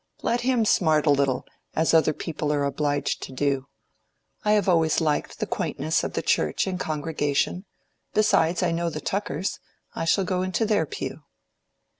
[0.23, 1.45] Let him smart a little,
[1.75, 3.67] as other people are obliged to do.
[4.43, 7.65] I have always liked the quaintness of the church and congregation;
[8.15, 9.59] besides, I know the Tuckers:
[9.93, 11.21] I shall go into their pew."